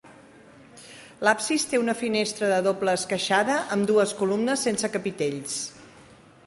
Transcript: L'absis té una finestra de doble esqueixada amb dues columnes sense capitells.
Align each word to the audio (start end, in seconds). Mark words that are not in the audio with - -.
L'absis 1.27 1.65
té 1.73 1.79
una 1.81 1.95
finestra 1.99 2.49
de 2.53 2.57
doble 2.69 2.97
esqueixada 3.01 3.59
amb 3.77 3.89
dues 3.93 4.19
columnes 4.23 4.69
sense 4.69 4.93
capitells. 4.97 5.61